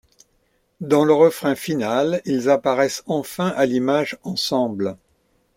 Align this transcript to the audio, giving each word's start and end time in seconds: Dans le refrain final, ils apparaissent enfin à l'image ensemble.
Dans 0.79 1.05
le 1.05 1.13
refrain 1.13 1.53
final, 1.53 2.23
ils 2.25 2.49
apparaissent 2.49 3.03
enfin 3.05 3.49
à 3.49 3.67
l'image 3.67 4.17
ensemble. 4.23 4.97